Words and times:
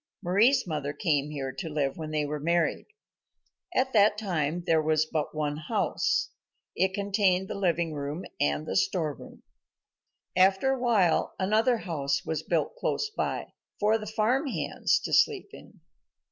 Mari's 0.23 0.65
mother 0.65 0.93
came 0.93 1.29
here 1.29 1.51
to 1.51 1.69
live 1.69 1.95
when 1.95 2.09
they 2.09 2.25
were 2.25 2.39
married. 2.39 2.87
At 3.75 3.93
that 3.93 4.17
time 4.17 4.63
there 4.65 4.81
was 4.81 5.05
but 5.05 5.35
one 5.35 5.57
house. 5.57 6.31
It 6.75 6.95
contained 6.95 7.47
the 7.47 7.53
living 7.53 7.93
room 7.93 8.25
and 8.39 8.65
the 8.65 8.75
storeroom. 8.75 9.43
After 10.35 10.71
a 10.71 10.79
while 10.79 11.35
another 11.37 11.77
house 11.77 12.25
was 12.25 12.41
built 12.41 12.75
close 12.77 13.11
by, 13.11 13.53
for 13.79 13.99
the 13.99 14.07
farm 14.07 14.47
hands 14.47 14.97
to 15.01 15.13
sleep 15.13 15.49
in. 15.53 15.81